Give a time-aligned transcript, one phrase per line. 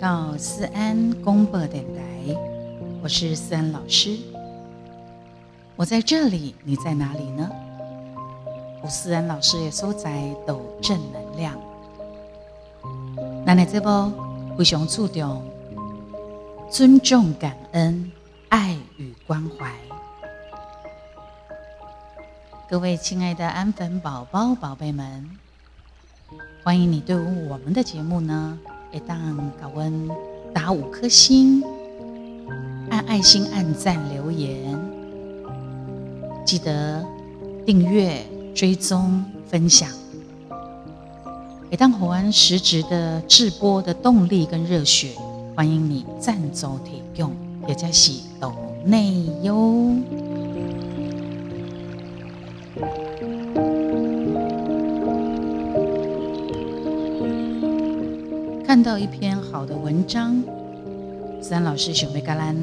[0.00, 2.36] 到思安公播电台，
[3.02, 4.16] 我是思安老师。
[5.74, 7.50] 我在这里，你在哪里呢？
[8.80, 11.60] 我思安老师也收在抖正能量。
[13.44, 14.12] 那你这波
[14.56, 15.42] 非常注重
[16.70, 18.12] 尊重、感恩、
[18.50, 19.74] 爱与关怀。
[22.70, 25.28] 各位亲爱的安粉宝宝、宝贝们，
[26.62, 28.56] 欢迎你对我们的节目呢。
[28.90, 30.08] 一当高温
[30.52, 31.62] 打五颗星，
[32.88, 34.78] 按爱心、按赞、留言，
[36.46, 37.04] 记得
[37.66, 38.24] 订阅、
[38.54, 39.90] 追踪、分享。
[41.70, 45.10] 一当火安实质的直播的动力跟热血，
[45.54, 47.36] 欢迎你赞助提供，
[47.68, 48.54] 也加是抖
[48.86, 49.94] 内哟。
[58.78, 60.40] 看到一篇好的文章，
[61.42, 62.54] 自然老师想为橄榄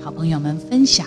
[0.00, 1.04] 好朋友们分享。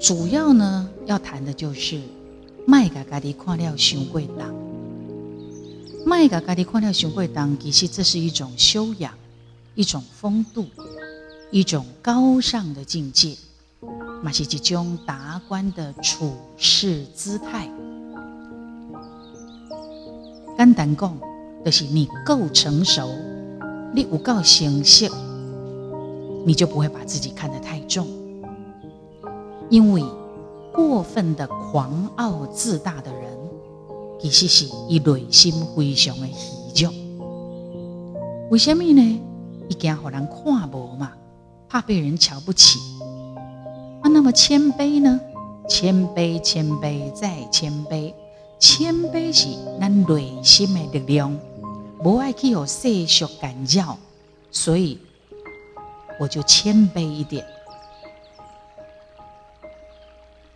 [0.00, 2.00] 主要呢要谈的就是
[2.66, 4.54] 卖嘎嘎的看了熊贵当，
[6.06, 9.12] 卖嘎嘎的看了熊贵当，其实这是一种修养，
[9.74, 10.64] 一种风度，
[11.50, 13.36] 一种高尚的境界，
[14.22, 17.70] 嘛是一种达观的处世姿态。
[20.56, 21.18] 简单讲，
[21.64, 23.08] 就是你够成熟，
[23.92, 25.08] 你有够成熟，
[26.46, 28.06] 你就不会把自己看得太重。
[29.68, 30.04] 因为
[30.72, 33.36] 过分的狂傲自大的人，
[34.20, 36.92] 其实是伊内心非常的虚弱。
[38.50, 39.20] 为什么呢？
[39.68, 41.12] 伊惊互人看无嘛，
[41.68, 42.78] 怕被人瞧不起。
[44.02, 45.20] 啊，那么谦卑呢？
[45.68, 48.12] 谦卑，谦卑，再谦卑。
[48.66, 49.46] 谦卑是
[49.78, 51.38] 咱内心的力量，
[52.02, 53.98] 不爱去有世俗干扰，
[54.50, 54.98] 所以
[56.18, 57.44] 我就谦卑一点。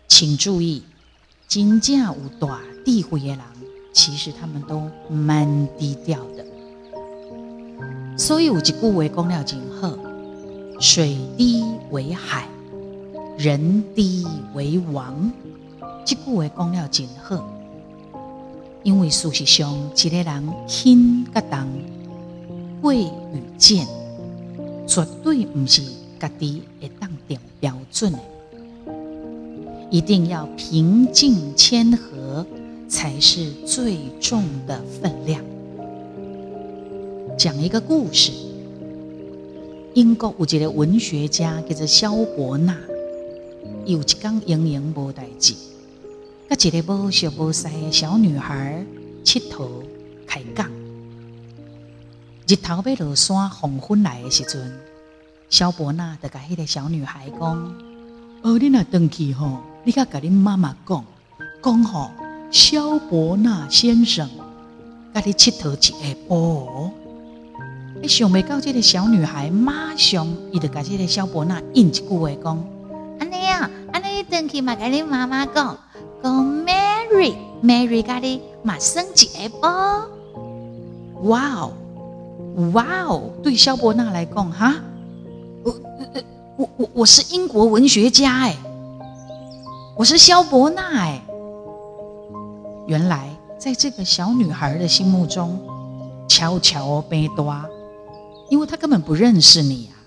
[0.07, 0.81] 请注意，
[1.47, 3.39] 真正有大智慧的人，
[3.93, 6.43] 其实他们都蛮低调的。
[8.17, 9.95] 所以有一句话讲了真好：
[10.79, 12.49] 水低为海，
[13.37, 14.25] 人低
[14.55, 15.31] 为王。
[16.03, 17.47] 这句话讲了真好。
[18.83, 21.67] 因为事实上，一个人轻甲重、
[22.81, 23.85] 贵与贱，
[24.87, 25.81] 绝对不是
[26.19, 28.19] 家己会当定标准的。
[29.91, 32.45] 一定要平静谦和，
[32.87, 35.43] 才是最重的分量。
[37.37, 38.31] 讲一个故事：
[39.93, 42.77] 英国有一个文学家叫做萧伯纳，
[43.85, 45.53] 有一天营营无代志。
[46.49, 48.83] 甲一个无熟无识的小女孩
[49.23, 49.69] 佚佗
[50.25, 50.67] 开讲，
[52.47, 54.79] 日头要落山，黄昏来的时阵，
[55.47, 57.75] 萧伯纳就甲迄个小女孩讲
[58.41, 61.05] ：“哦，你若回去吼，你甲甲恁妈妈讲，
[61.61, 62.09] 讲吼，
[62.49, 64.27] 萧伯纳先生
[65.13, 66.89] 甲你佚佗一下晡。”
[68.01, 72.65] 你想袂到，这个小女孩马上伊就甲这个萧伯纳应一句话讲
[73.21, 75.77] ：“安尼啊，安尼你回去嘛，甲恁妈妈讲。”
[76.21, 79.69] 讲 Mary，Mary 家的马上一波。
[81.23, 81.73] 哇哦，
[82.73, 83.29] 哇哦！
[83.43, 84.75] 对萧伯纳来讲，哈，
[85.63, 85.75] 我
[86.57, 88.55] 我我我是英国文学家哎，
[89.97, 91.21] 我是萧伯纳哎。
[92.87, 95.59] 原来在这个小女孩的心目中，
[96.27, 97.53] 悄悄被多，
[98.49, 99.99] 因为她根本不认识你啊。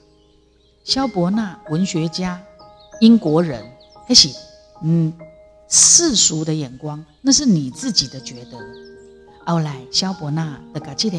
[0.82, 2.40] 萧伯纳，文学家，
[3.00, 3.62] 英国人，
[4.06, 4.28] 还是
[4.82, 5.12] 嗯。
[5.74, 8.58] 世俗的眼光，那是你自己的觉得。
[9.46, 11.16] 后来，萧伯纳的个这个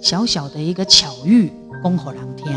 [0.00, 1.52] 小小的一个巧遇，
[1.84, 2.50] 讲给人听。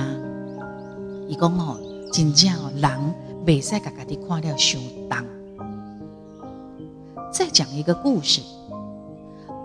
[1.28, 1.78] 伊讲哦，
[2.14, 3.14] 真正哦，人
[3.46, 5.26] 未使家家己看了相当。
[7.30, 8.40] 再讲一个故事，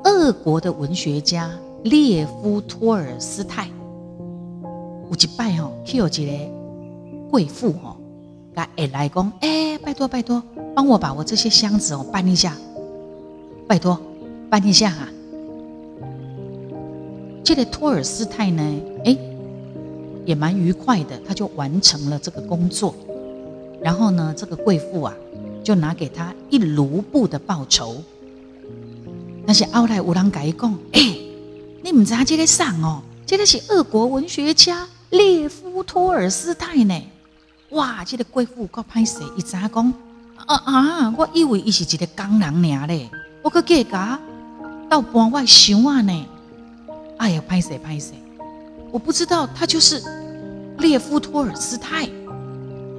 [0.03, 1.49] 俄国的文学家
[1.85, 3.71] 列夫托尔斯泰，
[5.09, 7.97] 有一摆哦，去有一个贵妇哦，
[8.61, 10.43] 甲会来讲，哎，拜托拜托。
[10.75, 12.57] 帮我把我这些箱子哦搬一下，
[13.67, 14.01] 拜托，
[14.49, 15.09] 搬一下啊！
[17.43, 18.63] 这个托尔斯泰呢，
[19.05, 19.17] 哎，
[20.25, 22.95] 也蛮愉快的，他就完成了这个工作。
[23.83, 25.15] 然后呢，这个贵妇啊，
[25.65, 27.97] 就拿给他一卢布的报酬。
[29.47, 31.01] 但是后来有人改讲，哎，
[31.83, 36.95] 你唔知这个上哦，这个是俄国文学家列夫托尔斯泰呢。
[37.71, 39.93] 哇，这个贵妇够歹势，一查讲。
[40.47, 41.15] 啊啊！
[41.17, 43.09] 我以为伊是一个工人尔咧，
[43.43, 44.19] 我去计价
[44.89, 46.27] 到搬我箱啊呢。
[47.19, 48.15] 哎呀，拍谁拍谁，
[48.91, 50.03] 我不知道他就是
[50.79, 52.09] 列夫托尔斯泰。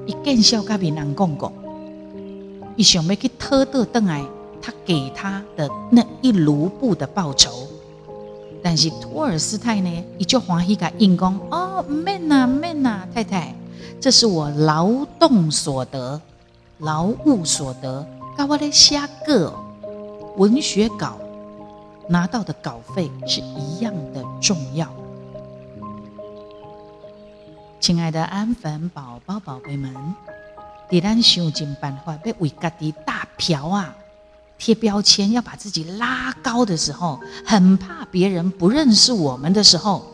[0.06, 1.52] 伊见笑甲别人讲讲，
[2.78, 4.24] 伊想要去偷得邓来，
[4.62, 7.68] 他给他的那一卢布的报酬。
[8.64, 13.54] 但是托尔斯泰呢，伊就欢喜甲应讲，哦，免呐免呐，太太，
[14.00, 16.20] 这是我劳动所得、
[16.80, 18.06] 劳务所得，
[18.38, 19.54] 跟我咧写个
[20.38, 21.18] 文学稿
[22.08, 24.88] 拿到的稿费是一样的重要。
[27.80, 29.94] 亲爱的安粉宝宝、宝贝们，
[30.90, 33.96] 伫咱想尽办法要为家己大嫖啊！
[34.60, 40.06] 贴标签，要把自己拉高的时候，很怕别人不认识我们的时候，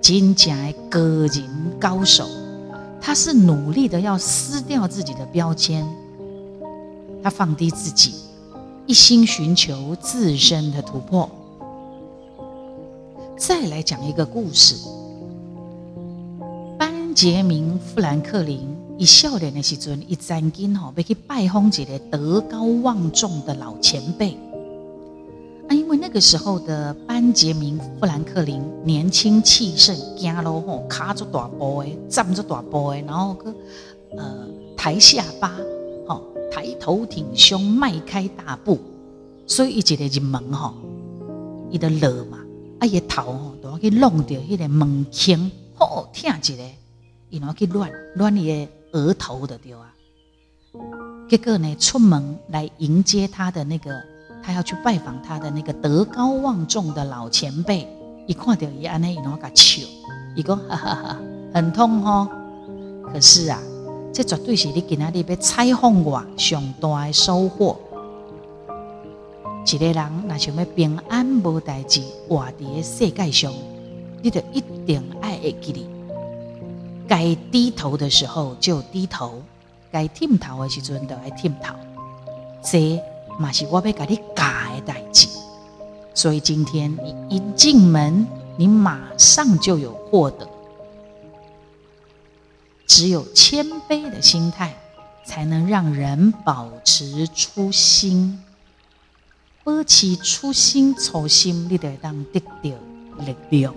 [0.00, 0.54] 金甲
[0.88, 2.28] 个人高手，
[3.06, 5.84] 他是努力的要撕掉自己的标签，
[7.22, 8.14] 他放低自己，
[8.86, 11.28] 一心寻求自身的突破。
[13.36, 14.88] 再来讲一个故事，
[16.78, 18.74] 班杰明·富兰克林。
[18.96, 24.34] 伊少年的时阵，一曾经吼要去拜访一个德高望重的老前辈。
[26.14, 33.52] 那个时候的班杰明·富兰克林年轻气盛，行路吼卡着大步的，站着大步的，然后个
[34.16, 34.46] 呃
[34.76, 35.50] 抬下巴，
[36.06, 36.22] 吼
[36.52, 38.78] 抬头挺胸，迈开大步，
[39.48, 40.74] 所以伊一个进门吼，
[41.68, 42.38] 伊的落嘛，
[42.78, 46.62] 啊伊头吼都要去弄掉迄个门框，好疼一个，
[47.30, 48.68] 伊要去乱乱伊的。
[48.92, 49.92] 额头的丢啊，
[51.28, 53.90] 结果呢，出门来迎接他的那个，
[54.44, 57.88] 他要去拜访他的那个德高望重的老前辈，
[58.26, 59.82] 一看到伊安尼，伊拢甲笑，
[60.36, 61.18] 伊讲哈哈哈，
[61.54, 62.28] 很痛哦。
[63.10, 63.58] 可是啊，
[64.12, 67.80] 这绝对是你今仔日要采访我上大的收获。
[69.66, 73.50] 一个人若想要平安无代志活伫世界上，
[74.20, 75.86] 你就一定爱会记哩。
[77.08, 79.40] 该低头的时候就低头，
[79.90, 81.74] 该剃头的时阵就爱剃头，
[82.62, 83.00] 这
[83.38, 84.20] 嘛是我要给你
[84.86, 85.28] 代志。
[86.14, 88.26] 所以今天你一进门，
[88.56, 90.48] 你马上就有获得。
[92.86, 94.76] 只有谦卑的心态，
[95.24, 98.40] 才能让人保持初心。
[99.64, 102.70] 保持初心，初心你得当得到
[103.18, 103.74] 力量。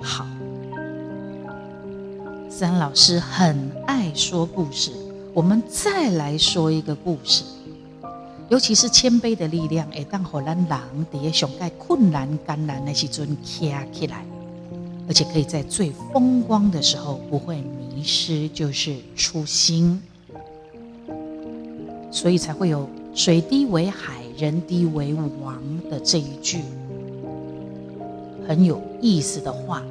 [0.00, 0.26] 好。
[2.48, 4.90] 三老师很爱说故事，
[5.34, 7.44] 我们再来说一个故事。
[8.48, 10.80] 尤其是谦卑的力量，会当荷兰狼
[11.12, 14.24] 在上盖困难艰难的时阵站起来，
[15.08, 20.00] 而且可以在最风光的时候不会迷失，就是初心。
[22.12, 25.60] 所以才会有“水低为海，人低为王”
[25.90, 26.60] 的这一句
[28.46, 29.82] 很有意思的话。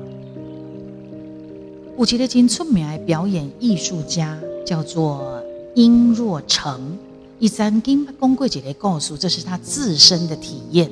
[1.98, 5.44] 有一个真出名的表演艺术家，叫做
[5.76, 6.98] 殷若成。
[7.38, 10.90] 伊曾经讲过一个故事，这是他自身的体验。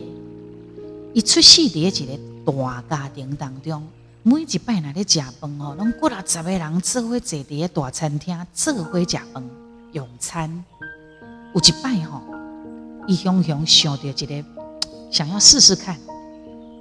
[1.13, 2.05] 伊出世伫一
[2.45, 2.53] 个
[2.89, 3.81] 大家庭当中，
[4.23, 9.43] 每一摆那咧食饭哦，拢过来十个人做伙坐伫个大餐厅做伙食饭
[9.93, 10.63] 用餐。
[11.53, 12.21] 有一摆吼，
[13.07, 14.45] 伊雄雄想到一个，
[15.09, 15.97] 想要试试看，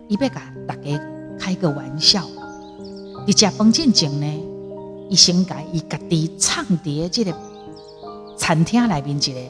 [0.08, 1.00] 伊要甲大家
[1.38, 2.26] 开个玩笑。
[3.28, 4.26] 伫食饭进前呢，
[5.08, 7.32] 伊先甲伊家己唱伫即个
[8.36, 9.40] 餐厅里面一个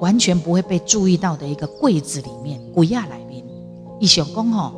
[0.00, 3.44] 完全不会被注意到的一个柜子里面，柜仔内面。
[3.98, 4.72] 伊想讲吼，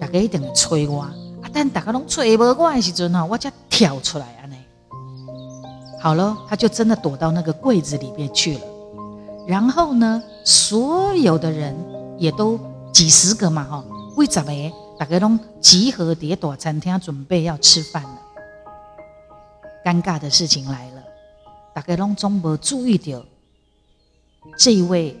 [0.00, 1.14] 大家一定催我，啊，
[1.52, 4.56] 但大家拢催无我的时阵吼，我才跳出来安尼。
[6.00, 8.60] 好了，他就真的躲到那个柜子里面去了。
[9.46, 11.76] 然后呢，所有的人
[12.18, 12.58] 也都
[12.92, 13.84] 几十个嘛，吼，
[14.16, 14.50] 为什么？
[14.96, 18.18] 大家拢集合在大餐厅，准备要吃饭了。
[19.84, 21.02] 尴尬的事情来了，
[21.74, 23.20] 大家拢总无注意到，
[24.56, 25.20] 这一位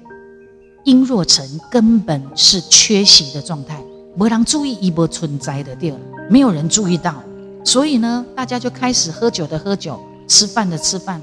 [0.84, 3.82] 殷若成根本是缺席的状态，
[4.14, 5.96] 没人注意，一波存在的掉，
[6.30, 7.20] 没有人注意到，
[7.64, 11.20] 所以呢，大家就开始喝酒的喝酒，吃饭的吃饭，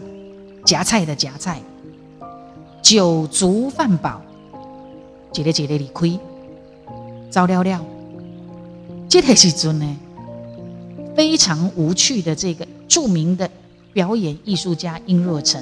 [0.66, 1.62] 夹菜的夹菜，
[2.82, 4.22] 酒足饭饱，
[5.34, 6.20] 一个一个离开，
[7.30, 7.86] 糟了了。
[9.08, 9.98] 这个时阵呢，
[11.16, 13.50] 非常无趣的这个著名的
[13.94, 15.62] 表演艺术家殷若成，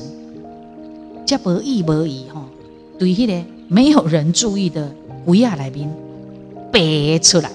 [1.25, 2.45] 加无意无意吼，
[2.98, 4.91] 对迄个没有人注意的
[5.25, 5.89] 鬼亚来宾
[6.71, 7.51] 白出来，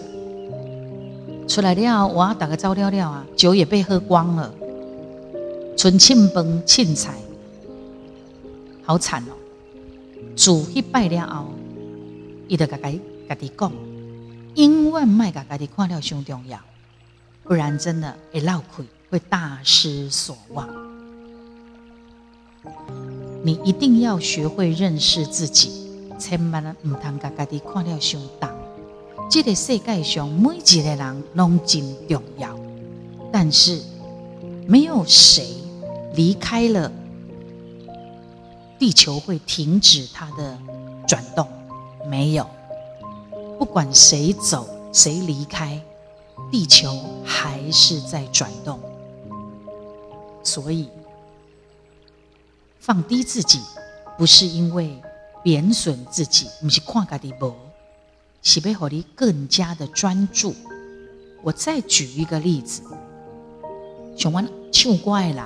[1.47, 4.53] 出来了，我打个走了了啊，酒也被喝光了，
[5.77, 7.15] 纯庆崩庆财，
[8.83, 9.33] 好惨哦！
[10.35, 11.47] 主一拜了后，
[12.49, 13.73] 伊就甲伊家己讲，
[14.57, 16.59] 永远卖甲家己看了上重要，
[17.45, 20.69] 不然真的会闹亏，会大失所望。
[23.45, 28.51] 你一定要学会认识自己，千万唔通甲家己看了上重。
[29.31, 32.59] 这个世界上每一个人拢真重要，
[33.33, 33.81] 但是
[34.67, 35.47] 没有谁
[36.17, 36.91] 离开了
[38.81, 40.59] 地球会停止它的
[41.07, 41.47] 转动，
[42.11, 42.45] 没有。
[43.61, 45.81] 不管谁走谁离开，
[46.51, 46.93] 地球
[47.25, 48.81] 还是在转动。
[50.45, 50.89] 所以。
[52.79, 53.61] 放低自己，
[54.19, 55.03] 不是因为
[55.43, 57.55] 贬损自己，不是看家己无，
[58.43, 60.55] 是要让你更加的专注。
[61.43, 62.83] 我再举一个例子，
[64.17, 65.45] 像我唱歌的人，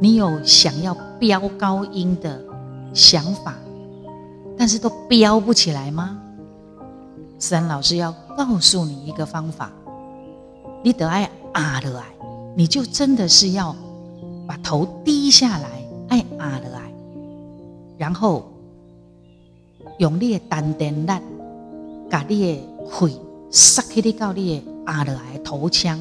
[0.00, 2.42] 你有想要飙高音的
[2.92, 3.56] 想法，
[4.58, 6.20] 但是都飙不起来吗？
[7.38, 9.70] 三老师要告诉你一个方法，
[10.82, 12.06] 你得爱啊的爱，
[12.56, 13.74] 你就真的是要
[14.46, 15.70] 把头低下来。
[16.06, 16.92] 爱压落来，
[17.96, 18.52] 然后
[19.98, 21.10] 用你的丹田力，
[22.10, 22.60] 把你的
[22.90, 23.18] 气
[23.50, 25.98] 塞起你到你的压落来头腔，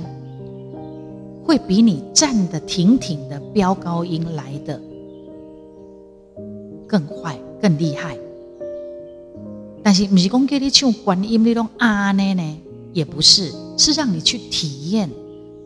[1.45, 4.79] 会比你站得挺挺的飙高音来的
[6.85, 8.17] 更快、更厉害。
[9.81, 12.59] 但是不是讲叫你唱观音那种啊呢呢？
[12.91, 15.09] 也不是，是让你去体验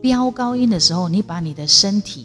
[0.00, 2.24] 飙高音的时候，你把你的身体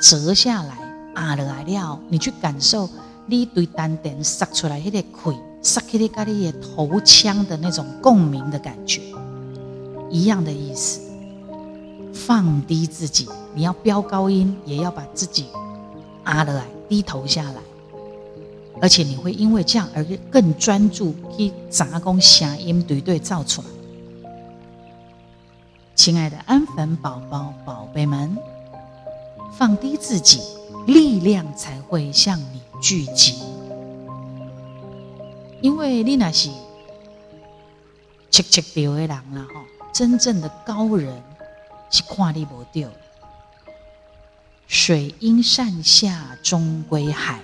[0.00, 0.76] 折下来。
[1.14, 2.88] 啊落来了，你去感受
[3.26, 9.02] 你对丹田撒出来迄个气，撒起你家你的头腔的那种共鸣的感觉，
[10.08, 11.00] 一样的意思。
[12.14, 15.46] 放低自己，你要飙高音，也要把自己
[16.22, 17.56] 啊落来，低头下来，
[18.80, 23.68] 而且你会因为这样而更专注去杂工声音对对造出来。
[25.96, 28.36] 亲爱的安粉宝宝宝贝们，
[29.58, 30.40] 放低自己。
[30.86, 33.34] 力量才会向你聚集，
[35.60, 36.48] 因为你那是
[38.30, 39.60] 切切掉的人啦，吼！
[39.92, 41.22] 真正的高人
[41.90, 42.88] 是看你无掉。
[44.66, 47.40] 水因山下终归海，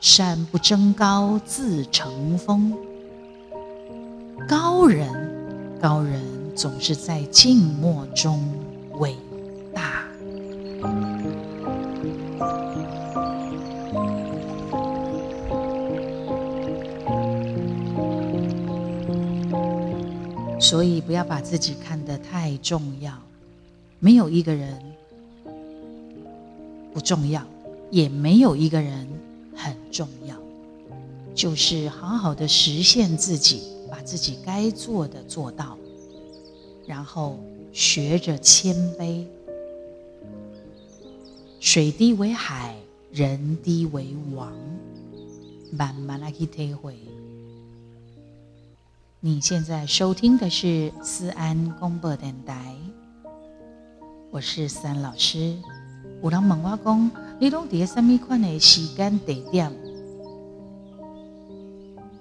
[0.00, 2.74] 山不争高自成峰。
[4.48, 6.22] 高人，高人
[6.56, 8.42] 总是在静默中
[8.94, 9.14] 伟
[9.72, 10.02] 大。
[20.70, 23.12] 所以不要把自己看得太重要，
[23.98, 24.80] 没有一个人
[26.94, 27.44] 不重要，
[27.90, 29.04] 也没有一个人
[29.56, 30.36] 很重要，
[31.34, 35.76] 就是好好的实现自己，把自己该做的做到，
[36.86, 37.36] 然后
[37.72, 39.24] 学着谦卑。
[41.58, 42.76] 水低为海，
[43.10, 44.52] 人低为王，
[45.72, 46.94] 慢慢来去体会。
[49.22, 52.74] 你现在收听的是思安广播电台，
[54.30, 55.58] 我是思安老师。
[56.22, 59.70] 有人问我讲，你拢伫什么款的时间地点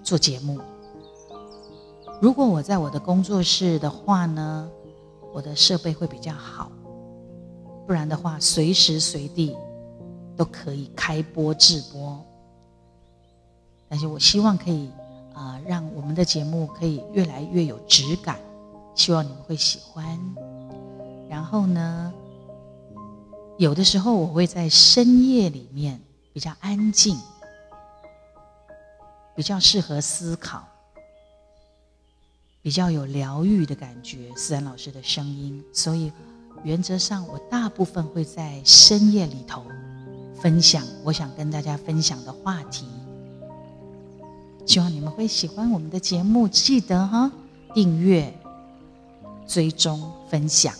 [0.03, 0.59] 做节目？
[2.21, 4.69] 如果我在我的工作室的话呢，
[5.33, 6.69] 我的设备会比较好，
[7.87, 9.55] 不然的话，随时随地
[10.35, 12.19] 都可以开播直播。
[13.87, 14.89] 但是我希望可以。
[15.33, 18.39] 啊，让我们的节目可以越来越有质感，
[18.95, 20.19] 希望你们会喜欢。
[21.29, 22.13] 然后呢，
[23.57, 25.99] 有的时候我会在深夜里面
[26.33, 27.17] 比较安静，
[29.35, 30.63] 比较适合思考，
[32.61, 34.33] 比较有疗愈的感觉。
[34.35, 36.11] 思然老师的声音，所以
[36.63, 39.63] 原则上我大部分会在深夜里头
[40.35, 42.85] 分享我想跟大家分享的话题。
[44.69, 47.31] 希望你们会喜欢我们的节目，记得哈
[47.73, 48.31] 订阅、
[49.47, 49.99] 追踪、
[50.29, 50.71] 分享，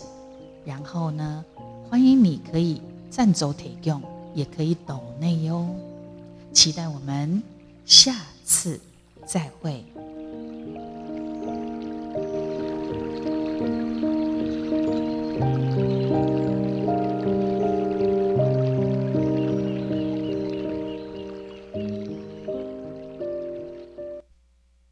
[0.64, 1.44] 然后呢，
[1.88, 2.80] 欢迎你可以
[3.10, 4.00] 赞走提供，
[4.32, 5.66] 也可以抖内哟。
[6.52, 7.42] 期待我们
[7.84, 8.78] 下次
[9.26, 9.84] 再会。